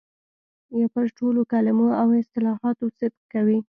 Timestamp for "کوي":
3.33-3.59